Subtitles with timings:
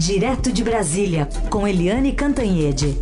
[0.00, 2.96] Direto de Brasília, com Eliane Cantanhede.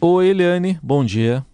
[0.00, 1.44] Oi, Eliane, bom dia.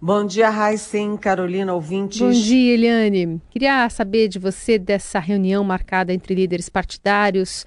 [0.00, 2.20] Bom dia, Raíssen, Carolina, ouvintes.
[2.20, 3.42] Bom dia, Eliane.
[3.50, 7.66] Queria saber de você dessa reunião marcada entre líderes partidários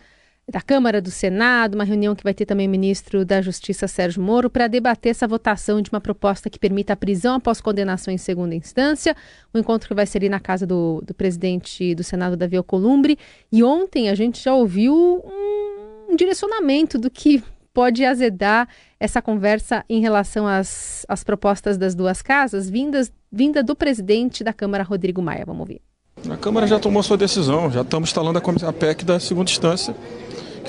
[0.49, 4.21] da Câmara do Senado, uma reunião que vai ter também o ministro da Justiça, Sérgio
[4.21, 8.17] Moro, para debater essa votação de uma proposta que permita a prisão após condenação em
[8.17, 9.15] segunda instância.
[9.53, 13.17] Um encontro que vai ser ali na casa do, do presidente do Senado, Davi Alcolumbre.
[13.51, 18.67] E ontem a gente já ouviu um, um direcionamento do que pode azedar
[18.99, 24.51] essa conversa em relação às, às propostas das duas casas, vindas, vinda do presidente da
[24.51, 25.45] Câmara, Rodrigo Maia.
[25.45, 25.81] Vamos ouvir.
[26.27, 29.95] A Câmara já tomou sua decisão, já estamos instalando a PEC da segunda instância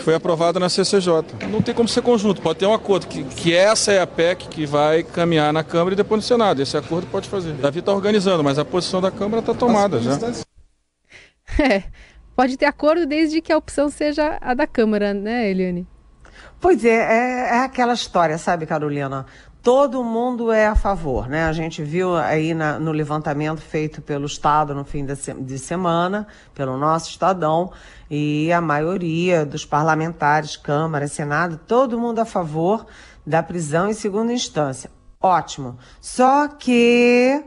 [0.01, 1.13] que foi aprovada na CCJ.
[1.51, 4.49] Não tem como ser conjunto, pode ter um acordo, que, que essa é a PEC
[4.49, 6.61] que vai caminhar na Câmara e depois no Senado.
[6.61, 7.53] Esse acordo pode fazer.
[7.53, 10.19] Davi está organizando, mas a posição da Câmara está tomada já.
[11.59, 11.83] É,
[12.37, 15.85] pode ter acordo desde que a opção seja a da Câmara, né, Eliane?
[16.61, 19.27] Pois é, é, é aquela história, sabe, Carolina?
[19.63, 21.45] Todo mundo é a favor, né?
[21.45, 26.77] A gente viu aí na, no levantamento feito pelo Estado no fim de semana, pelo
[26.77, 27.73] nosso Estadão,
[28.11, 32.87] e a maioria dos parlamentares, Câmara, Senado, todo mundo a favor
[33.27, 34.91] da prisão em segunda instância.
[35.21, 35.79] Ótimo.
[36.01, 37.45] Só que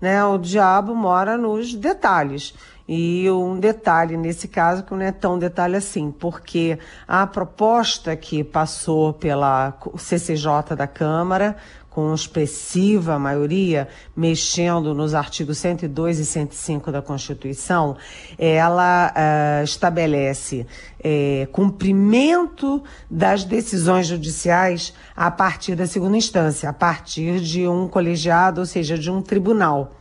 [0.00, 2.54] né, o diabo mora nos detalhes.
[2.88, 8.42] E um detalhe nesse caso que não é tão detalhe assim, porque a proposta que
[8.42, 11.56] passou pela CCJ da Câmara,
[11.92, 17.96] com expressiva maioria, mexendo nos artigos 102 e 105 da Constituição,
[18.38, 20.66] ela uh, estabelece
[20.98, 28.60] uh, cumprimento das decisões judiciais a partir da segunda instância, a partir de um colegiado,
[28.60, 29.92] ou seja, de um tribunal.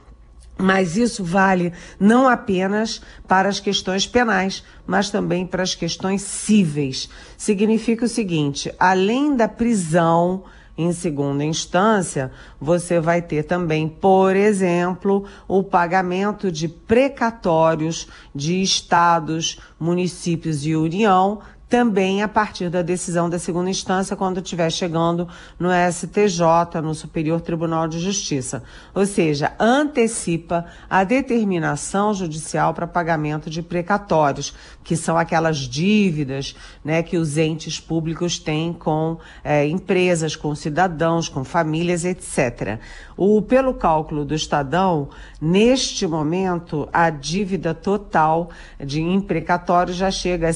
[0.57, 7.09] Mas isso vale não apenas para as questões penais, mas também para as questões cíveis.
[7.38, 10.44] Significa o seguinte: além da prisão
[10.78, 19.59] em segunda instância, você vai ter também, por exemplo, o pagamento de precatórios de estados,
[19.79, 21.41] municípios e União
[21.72, 25.26] também a partir da decisão da segunda instância, quando estiver chegando
[25.58, 28.62] no STJ, no Superior Tribunal de Justiça.
[28.94, 37.02] Ou seja, antecipa a determinação judicial para pagamento de precatórios, que são aquelas dívidas né,
[37.02, 42.80] que os entes públicos têm com é, empresas, com cidadãos, com famílias, etc.
[43.16, 45.08] O, pelo cálculo do Estadão,
[45.40, 50.53] neste momento, a dívida total de imprecatório já chega a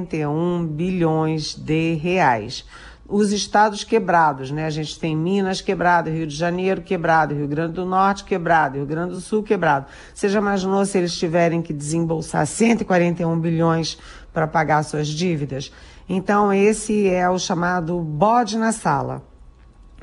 [0.00, 2.64] 141 bilhões de reais
[3.10, 4.66] os estados quebrados, né?
[4.66, 8.86] A gente tem Minas quebrado, Rio de Janeiro quebrado, Rio Grande do Norte quebrado, Rio
[8.86, 9.86] Grande do Sul quebrado.
[10.14, 13.98] Você já imaginou se eles tiverem que desembolsar 141 bilhões
[14.32, 15.72] para pagar suas dívidas?
[16.08, 19.24] Então, esse é o chamado bode na sala.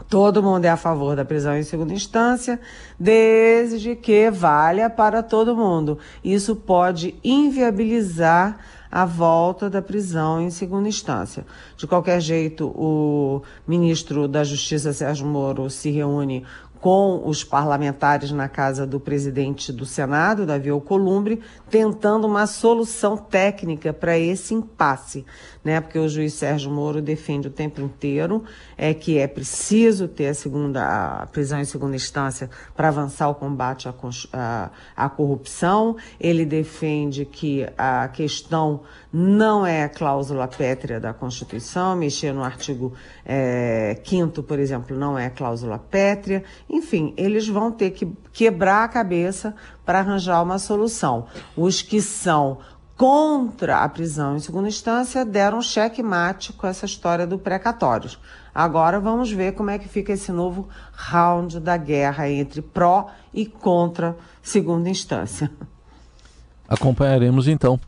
[0.10, 2.60] Todo mundo é a favor da prisão em segunda instância,
[3.00, 5.98] desde que valha para todo mundo.
[6.24, 8.58] Isso pode inviabilizar
[8.92, 11.46] a volta da prisão em segunda instância.
[11.76, 16.46] De qualquer jeito, o ministro da Justiça, Sérgio Moro, se reúne
[16.88, 23.92] com os parlamentares na casa do presidente do Senado, Davi Alcolumbre, tentando uma solução técnica
[23.92, 25.26] para esse impasse,
[25.66, 25.82] né?
[25.82, 28.42] Porque o juiz Sérgio Moro defende o tempo inteiro
[28.78, 33.36] é que é preciso ter a segunda a prisão em segunda instância para avançar o
[33.36, 33.94] combate à,
[34.32, 35.98] à, à corrupção.
[36.18, 42.94] Ele defende que a questão não é a cláusula pétrea da Constituição, mexer no artigo
[43.26, 46.44] é, 5 por exemplo, não é cláusula pétrea.
[46.78, 51.26] Enfim, eles vão ter que quebrar a cabeça para arranjar uma solução.
[51.56, 52.60] Os que são
[52.96, 58.20] contra a prisão em segunda instância deram cheque mate com essa história do precatórios.
[58.54, 63.46] Agora vamos ver como é que fica esse novo round da guerra entre pró e
[63.48, 65.52] contra segunda instância.
[66.70, 67.80] Acompanharemos então.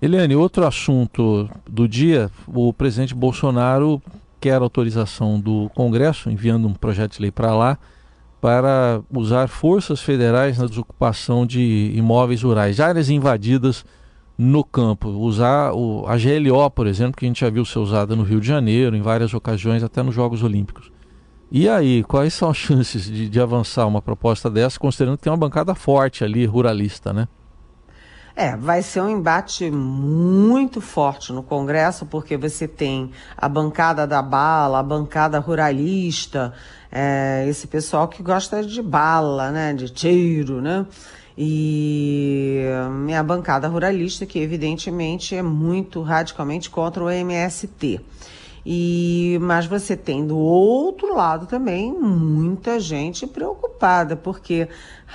[0.00, 4.02] Eliane, outro assunto do dia, o presidente Bolsonaro
[4.40, 7.78] quer autorização do Congresso, enviando um projeto de lei para lá,
[8.42, 13.84] para usar forças federais na desocupação de imóveis rurais, áreas invadidas
[14.36, 15.10] no campo.
[15.10, 18.40] Usar o, a GLO, por exemplo, que a gente já viu ser usada no Rio
[18.40, 20.90] de Janeiro, em várias ocasiões, até nos Jogos Olímpicos.
[21.52, 25.32] E aí, quais são as chances de, de avançar uma proposta dessa, considerando que tem
[25.32, 27.28] uma bancada forte ali, ruralista, né?
[28.34, 34.22] É, vai ser um embate muito forte no Congresso, porque você tem a bancada da
[34.22, 36.54] bala, a bancada ruralista,
[36.90, 40.86] é, esse pessoal que gosta de bala, né, de tiro, né?
[41.36, 42.62] E
[43.18, 48.00] a bancada ruralista, que evidentemente é muito radicalmente contra o MST.
[48.64, 54.68] E, mas você tem do outro lado também muita gente preocupada, porque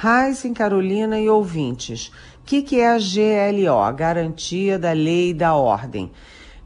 [0.03, 2.11] Heisen, Carolina e ouvintes,
[2.47, 3.93] que, que é a GLO?
[3.93, 6.09] Garantia da Lei e da Ordem,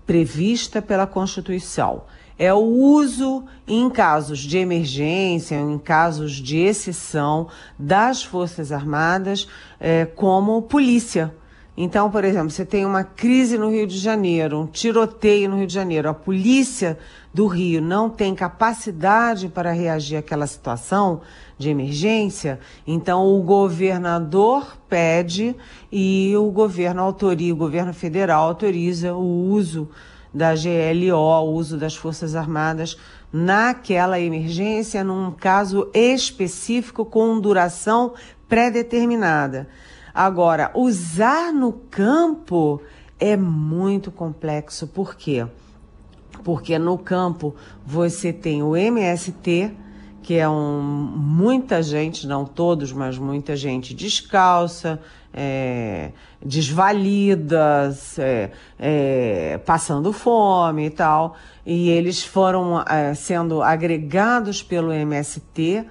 [0.05, 2.03] prevista pela Constituição
[2.37, 7.47] é o uso em casos de emergência, em casos de exceção
[7.77, 9.47] das Forças Armadas
[9.79, 11.35] é, como polícia.
[11.75, 15.67] Então, por exemplo, você tem uma crise no Rio de Janeiro, um tiroteio no Rio
[15.67, 16.99] de Janeiro, a polícia
[17.33, 21.21] do Rio não tem capacidade para reagir àquela situação
[21.57, 25.55] de emergência, então o governador pede
[25.89, 29.89] e o governo autoriza, o governo federal autoriza o uso
[30.33, 32.97] da GLO, o uso das Forças Armadas
[33.31, 38.13] naquela emergência, num caso específico com duração
[38.49, 39.69] pré-determinada.
[40.13, 42.81] Agora, usar no campo
[43.19, 44.87] é muito complexo.
[44.87, 45.45] Por quê?
[46.43, 47.55] Porque no campo
[47.85, 49.71] você tem o MST,
[50.23, 54.99] que é um, muita gente, não todos, mas muita gente descalça,
[55.33, 56.11] é,
[56.43, 61.35] desvalidas, é, é, passando fome e tal.
[61.65, 65.85] E eles foram é, sendo agregados pelo MST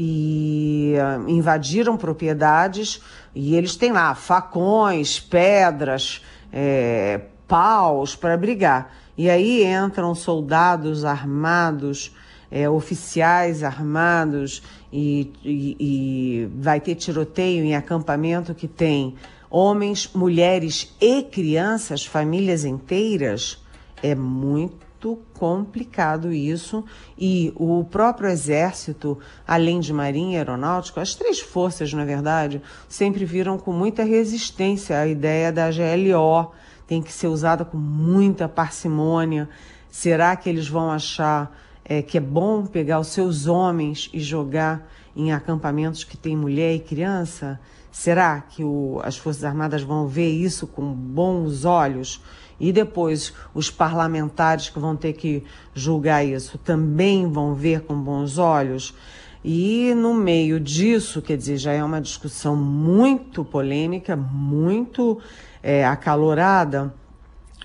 [0.00, 3.02] e uh, invadiram propriedades
[3.34, 6.22] e eles têm lá facões, pedras,
[6.52, 8.94] é, paus para brigar.
[9.16, 12.14] E aí entram soldados armados,
[12.48, 14.62] é, oficiais armados
[14.92, 19.16] e, e, e vai ter tiroteio em acampamento que tem
[19.50, 23.60] homens, mulheres e crianças, famílias inteiras,
[24.00, 24.87] é muito
[25.32, 26.84] complicado isso.
[27.16, 33.24] E o próprio Exército, além de Marinha e Aeronáutica, as três forças, na verdade, sempre
[33.24, 36.52] viram com muita resistência a ideia da GLO.
[36.86, 39.48] Tem que ser usada com muita parcimônia.
[39.90, 44.88] Será que eles vão achar é, que é bom pegar os seus homens e jogar
[45.14, 47.60] em acampamentos que tem mulher e criança?
[47.90, 52.22] Será que o, as Forças Armadas vão ver isso com bons olhos?
[52.60, 55.44] E depois os parlamentares que vão ter que
[55.74, 58.94] julgar isso também vão ver com bons olhos?
[59.44, 65.20] E no meio disso, quer dizer, já é uma discussão muito polêmica, muito
[65.62, 66.92] é, acalorada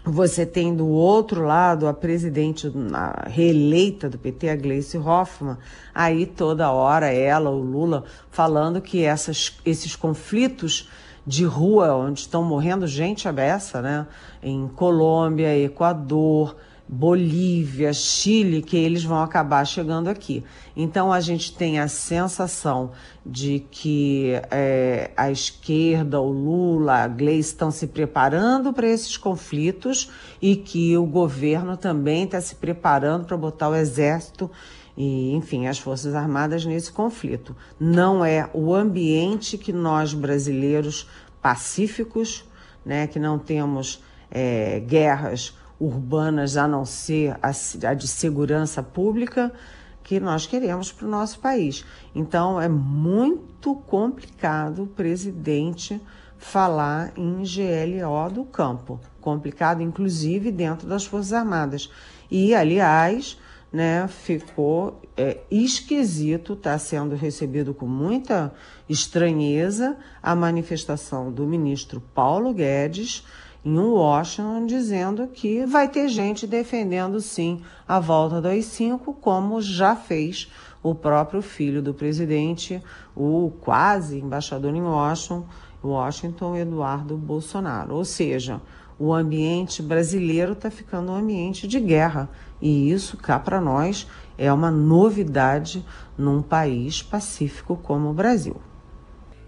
[0.06, 5.58] você tem do outro lado a presidente a reeleita do PT, a Gleice Hoffmann,
[5.96, 10.90] aí toda hora ela, o Lula, falando que essas, esses conflitos
[11.26, 14.08] de rua, onde estão morrendo gente abessa, né?
[14.42, 16.56] Em Colômbia, Equador,
[16.88, 20.44] Bolívia, Chile, que eles vão acabar chegando aqui.
[20.76, 22.92] Então a gente tem a sensação
[23.26, 30.10] de que é, a esquerda, o Lula, a Gleice estão se preparando para esses conflitos
[30.42, 34.52] e que o governo também está se preparando para botar o exército
[34.96, 37.56] e, enfim, as Forças Armadas nesse conflito.
[37.80, 41.10] Não é o ambiente que nós brasileiros
[41.42, 42.46] pacíficos,
[42.86, 47.52] né, que não temos é, guerras urbanas a não ser a,
[47.90, 49.52] a de segurança pública
[50.04, 51.86] que nós queremos para o nosso país.
[52.14, 56.00] Então é muito complicado o presidente
[56.38, 61.90] falar em GLO do campo, complicado inclusive dentro das Forças Armadas.
[62.30, 63.38] E aliás,
[63.74, 68.54] né, ficou é, esquisito, está sendo recebido com muita
[68.88, 73.26] estranheza a manifestação do ministro Paulo Guedes
[73.66, 79.96] em Washington dizendo que vai ter gente defendendo sim a volta do AI-5, como já
[79.96, 80.52] fez
[80.84, 82.80] o próprio filho do presidente,
[83.16, 85.46] o quase embaixador em Washington,
[85.82, 87.96] Washington Eduardo Bolsonaro.
[87.96, 88.62] Ou seja,
[89.00, 92.30] o ambiente brasileiro está ficando um ambiente de guerra.
[92.62, 94.08] E isso, cá para nós,
[94.38, 95.86] é uma novidade
[96.18, 98.56] num país pacífico como o Brasil.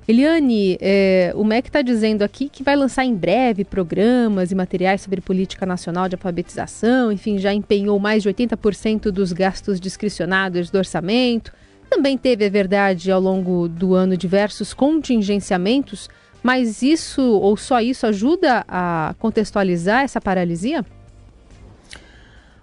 [0.07, 5.01] Eliane, é, o MEC está dizendo aqui que vai lançar em breve programas e materiais
[5.01, 10.77] sobre política nacional de alfabetização, enfim, já empenhou mais de 80% dos gastos discricionados do
[10.77, 11.51] orçamento.
[11.89, 16.07] Também teve, é verdade, ao longo do ano diversos contingenciamentos,
[16.45, 20.85] mas isso ou só isso ajuda a contextualizar essa paralisia?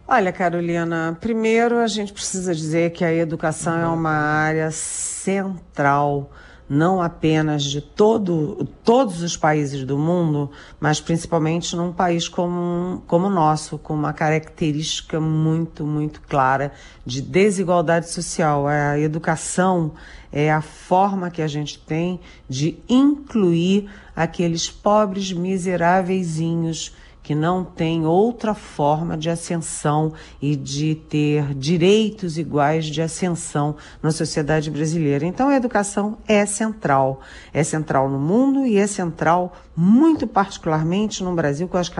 [0.07, 6.31] Olha, Carolina, primeiro a gente precisa dizer que a educação é uma área central
[6.69, 10.51] não apenas de todo, todos os países do mundo,
[10.81, 16.73] mas principalmente num país como, como o nosso, com uma característica muito, muito clara
[17.05, 18.67] de desigualdade social.
[18.67, 19.93] A educação
[20.33, 26.95] é a forma que a gente tem de incluir aqueles pobres miseráveiszinhos
[27.33, 34.11] que não tem outra forma de ascensão e de ter direitos iguais de ascensão na
[34.11, 35.25] sociedade brasileira.
[35.25, 41.35] Então a educação é central, é central no mundo e é central muito particularmente no
[41.35, 41.91] Brasil com as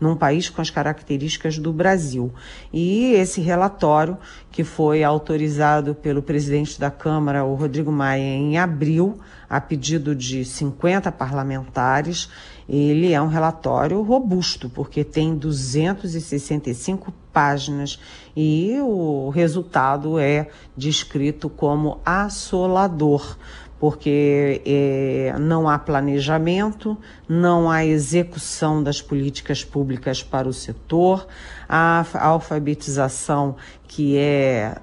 [0.00, 2.32] num país com as características do Brasil.
[2.72, 4.16] E esse relatório
[4.52, 9.18] que foi autorizado pelo presidente da Câmara, o Rodrigo Maia, em abril,
[9.50, 12.30] a pedido de 50 parlamentares,
[12.68, 17.98] ele é um relatório robusto, porque tem 265 páginas
[18.36, 23.38] e o resultado é descrito como assolador,
[23.80, 26.98] porque é, não há planejamento,
[27.28, 31.26] não há execução das políticas públicas para o setor,
[31.68, 33.56] a alfabetização
[33.86, 34.76] que é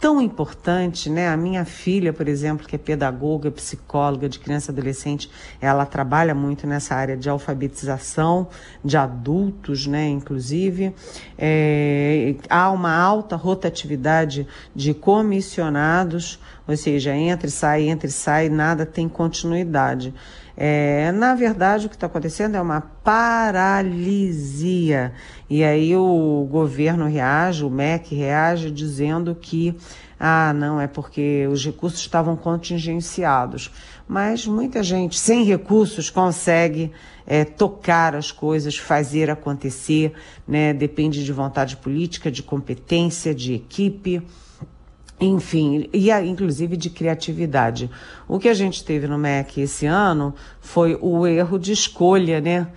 [0.00, 1.28] tão importante, né?
[1.28, 6.34] A minha filha, por exemplo, que é pedagoga, psicóloga de criança e adolescente, ela trabalha
[6.34, 8.48] muito nessa área de alfabetização
[8.84, 10.08] de adultos, né?
[10.08, 10.94] Inclusive,
[11.36, 18.48] é, há uma alta rotatividade de comissionados, ou seja, entra e sai, entra e sai,
[18.48, 20.14] nada tem continuidade.
[20.60, 24.32] É, na verdade, o que está acontecendo é uma paralisia.
[25.48, 29.76] E aí o governo reage, o MEC reage, dizendo que
[30.18, 33.70] ah, não, é porque os recursos estavam contingenciados.
[34.08, 36.90] Mas muita gente sem recursos consegue
[37.24, 40.12] é, tocar as coisas, fazer acontecer,
[40.46, 40.74] né?
[40.74, 44.26] depende de vontade política, de competência, de equipe
[45.20, 47.90] enfim, e inclusive de criatividade.
[48.26, 52.68] O que a gente teve no MEC esse ano foi o erro de escolha, né?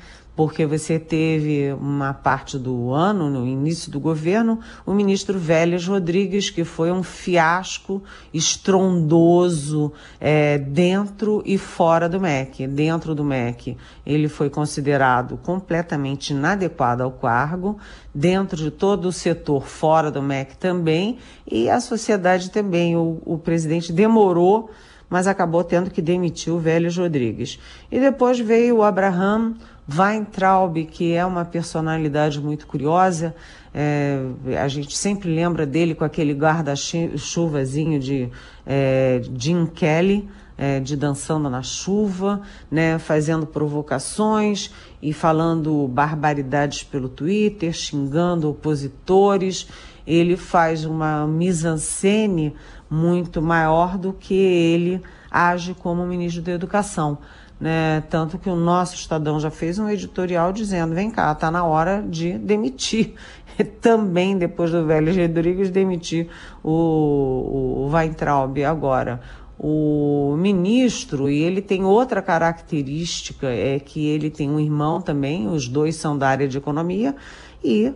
[0.41, 6.49] Porque você teve uma parte do ano, no início do governo, o ministro Vélez Rodrigues,
[6.49, 8.01] que foi um fiasco
[8.33, 12.65] estrondoso é, dentro e fora do MEC.
[12.65, 17.77] Dentro do MEC, ele foi considerado completamente inadequado ao cargo,
[18.11, 22.95] dentro de todo o setor fora do MEC também, e a sociedade também.
[22.95, 24.71] O, o presidente demorou
[25.11, 27.59] mas acabou tendo que demitir o Vélez Rodrigues.
[27.91, 29.55] E depois veio o Abraham
[29.93, 33.35] Weintraub, que é uma personalidade muito curiosa,
[33.73, 34.19] é,
[34.61, 38.29] a gente sempre lembra dele com aquele guarda-chuvazinho de
[38.65, 44.71] é, Jim Kelly, é, de Dançando na Chuva, né, fazendo provocações
[45.01, 49.67] e falando barbaridades pelo Twitter, xingando opositores.
[50.05, 52.53] Ele faz uma mise-en-scène
[52.89, 57.17] muito maior do que ele age como ministro da Educação.
[57.61, 58.01] Né?
[58.09, 62.01] Tanto que o nosso Estadão já fez um editorial dizendo: vem cá, está na hora
[62.01, 63.13] de demitir.
[63.79, 66.27] Também, depois do velho Rodrigues, demitir
[66.63, 69.21] o, o Weintraub agora.
[69.59, 75.67] O ministro, e ele tem outra característica, é que ele tem um irmão também, os
[75.67, 77.15] dois são da área de economia,
[77.63, 77.93] e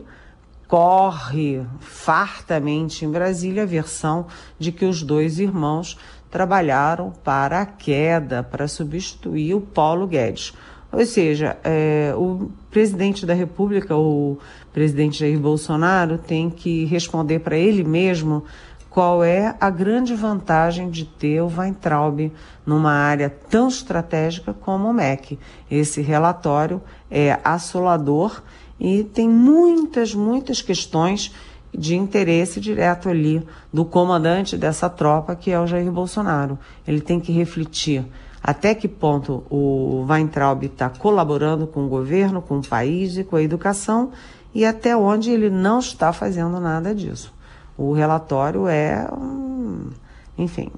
[0.67, 4.27] corre fartamente em Brasília a versão
[4.59, 5.97] de que os dois irmãos
[6.35, 10.53] trabalharam para a queda, para substituir o Paulo Guedes.
[10.91, 14.37] Ou seja, é, o presidente da República, o
[14.73, 18.43] presidente Jair Bolsonaro, tem que responder para ele mesmo
[18.89, 22.29] qual é a grande vantagem de ter o Weintraub
[22.65, 25.39] numa área tão estratégica como o MEC.
[25.71, 28.43] Esse relatório é assolador
[28.77, 31.33] e tem muitas, muitas questões
[31.77, 36.57] de interesse direto ali do comandante dessa tropa, que é o Jair Bolsonaro.
[36.87, 38.05] Ele tem que refletir
[38.41, 43.35] até que ponto o Weintraub está colaborando com o governo, com o país e com
[43.37, 44.11] a educação
[44.53, 47.33] e até onde ele não está fazendo nada disso.
[47.75, 49.89] O relatório é, um,
[50.37, 50.69] enfim,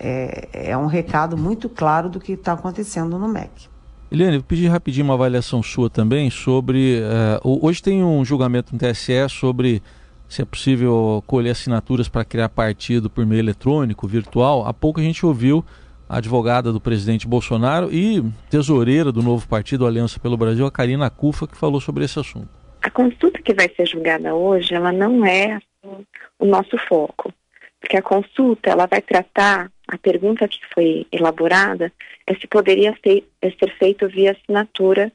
[0.00, 3.68] é, é um recado muito claro do que está acontecendo no MEC.
[4.10, 7.00] Eliane, eu pedi rapidinho uma avaliação sua também sobre.
[7.42, 9.82] Uh, hoje tem um julgamento no TSE sobre
[10.28, 14.66] se é possível colher assinaturas para criar partido por meio eletrônico, virtual.
[14.66, 15.64] Há pouco a gente ouviu
[16.08, 21.10] a advogada do presidente Bolsonaro e tesoureira do novo partido Aliança pelo Brasil, a Karina
[21.10, 22.48] Cufa, que falou sobre esse assunto.
[22.82, 26.04] A consulta que vai ser julgada hoje, ela não é assim,
[26.38, 27.32] o nosso foco,
[27.80, 31.92] porque a consulta ela vai tratar a pergunta que foi elaborada
[32.26, 35.12] é se poderia ser, é ser feito via assinatura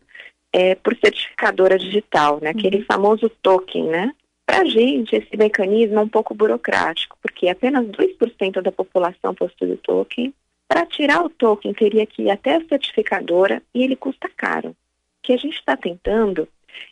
[0.53, 2.51] é, por certificadora digital, né?
[2.51, 2.85] Aquele uhum.
[2.85, 4.13] famoso token, né?
[4.51, 9.72] Para a gente, esse mecanismo é um pouco burocrático, porque apenas 2% da população possui
[9.72, 10.34] o token,
[10.67, 14.72] Para tirar o token, teria que ir até a certificadora e ele custa caro.
[14.72, 14.75] O
[15.24, 16.50] que a gente está tentando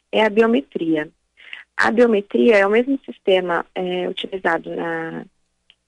[0.10, 1.10] é a biometria.
[1.75, 4.72] A biometria é o mesmo sistema é, utilizado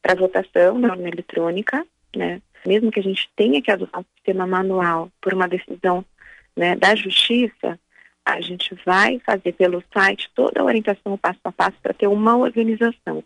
[0.02, 2.42] para votação na urna eletrônica, né?
[2.66, 6.04] Mesmo que a gente tenha que adotar um sistema manual por uma decisão
[6.54, 7.80] né, da justiça,
[8.26, 12.38] a gente vai fazer pelo site toda a orientação passo a passo para ter uma
[12.38, 13.24] organização.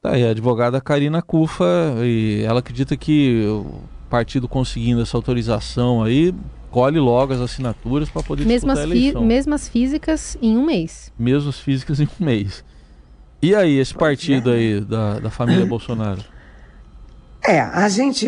[0.00, 6.02] Tá aí, a advogada Karina Cufa, e ela acredita que o partido conseguindo essa autorização
[6.02, 6.34] aí,
[6.70, 9.24] colhe logo as assinaturas para poder mesmas disputar a eleição.
[9.24, 11.12] Mesmas físicas em um mês.
[11.18, 12.64] Mesmas físicas em um mês.
[13.40, 14.54] E aí, esse partido é.
[14.54, 16.22] aí da, da família Bolsonaro?
[17.44, 18.26] É, a gente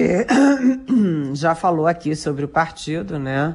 [1.35, 3.55] já falou aqui sobre o partido, né?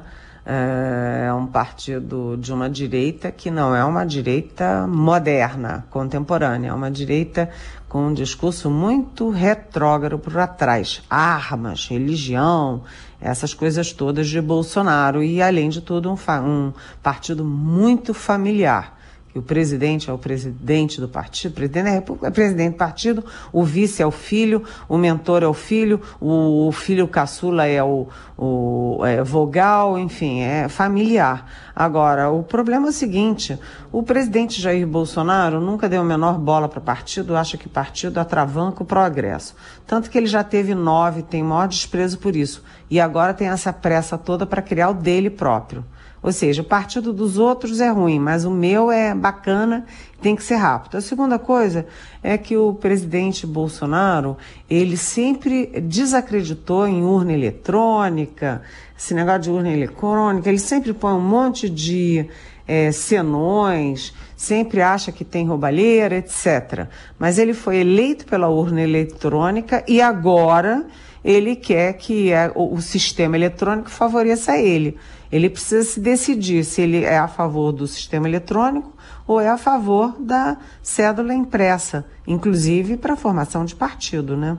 [0.52, 6.74] É, é um partido de uma direita que não é uma direita moderna, contemporânea, é
[6.74, 7.48] uma direita
[7.88, 11.02] com um discurso muito retrógrado por atrás.
[11.08, 12.82] Armas, religião,
[13.20, 15.22] essas coisas todas de Bolsonaro.
[15.22, 18.99] E, além de tudo, um, um partido muito familiar
[19.32, 22.78] que o presidente é o presidente do partido, o presidente da República é presidente do
[22.78, 27.82] partido, o vice é o filho, o mentor é o filho, o, filho caçula é
[27.82, 31.48] o, o é vogal, enfim, é familiar.
[31.74, 33.58] Agora, o problema é o seguinte:
[33.92, 38.82] o presidente Jair Bolsonaro nunca deu a menor bola para partido, acha que partido atravanca
[38.82, 39.54] o progresso.
[39.86, 42.64] Tanto que ele já teve nove, tem maior desprezo por isso.
[42.90, 45.84] E agora tem essa pressa toda para criar o dele próprio.
[46.22, 49.86] Ou seja, o partido dos outros é ruim, mas o meu é bacana,
[50.20, 50.96] tem que ser rápido.
[50.96, 51.86] A segunda coisa
[52.22, 54.36] é que o presidente Bolsonaro,
[54.68, 58.60] ele sempre desacreditou em urna eletrônica,
[58.98, 62.28] esse negócio de urna eletrônica, ele sempre põe um monte de
[62.68, 66.86] é, senões, sempre acha que tem roubalheira, etc.
[67.18, 70.86] Mas ele foi eleito pela urna eletrônica e agora
[71.24, 74.96] ele quer que é, o, o sistema eletrônico favoreça ele.
[75.30, 78.96] Ele precisa se decidir se ele é a favor do sistema eletrônico
[79.26, 84.58] ou é a favor da cédula impressa, inclusive para a formação de partido, né?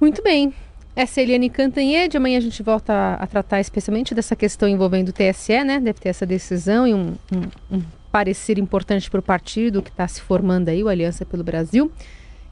[0.00, 0.54] Muito bem.
[0.94, 2.16] Essa é Eliane Cantanhede.
[2.16, 5.80] Amanhã a gente volta a, a, tratar especialmente dessa questão envolvendo o TSE, né?
[5.80, 10.06] Deve ter essa decisão e um, um, um parecer importante para o partido que está
[10.06, 11.90] se formando aí, o Aliança pelo Brasil.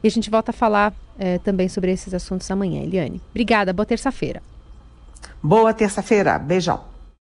[0.03, 3.21] E a gente volta a falar é, também sobre esses assuntos amanhã, Eliane.
[3.31, 4.43] Obrigada, boa terça-feira.
[5.43, 6.39] Boa terça-feira.
[6.39, 6.90] Beijão.